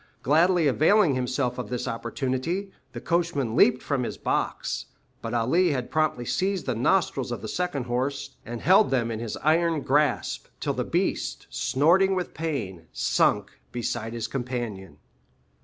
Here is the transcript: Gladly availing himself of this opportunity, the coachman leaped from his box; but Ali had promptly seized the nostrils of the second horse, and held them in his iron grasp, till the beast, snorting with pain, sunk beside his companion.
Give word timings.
Gladly 0.23 0.65
availing 0.65 1.13
himself 1.13 1.59
of 1.59 1.69
this 1.69 1.87
opportunity, 1.87 2.71
the 2.93 2.99
coachman 2.99 3.55
leaped 3.55 3.83
from 3.83 4.01
his 4.01 4.17
box; 4.17 4.87
but 5.21 5.35
Ali 5.35 5.73
had 5.73 5.91
promptly 5.91 6.25
seized 6.25 6.65
the 6.65 6.73
nostrils 6.73 7.31
of 7.31 7.43
the 7.43 7.47
second 7.47 7.83
horse, 7.83 8.31
and 8.43 8.61
held 8.61 8.89
them 8.89 9.11
in 9.11 9.19
his 9.19 9.37
iron 9.43 9.81
grasp, 9.81 10.47
till 10.59 10.73
the 10.73 10.83
beast, 10.83 11.45
snorting 11.51 12.15
with 12.15 12.33
pain, 12.33 12.87
sunk 12.91 13.51
beside 13.71 14.13
his 14.13 14.25
companion. 14.27 14.97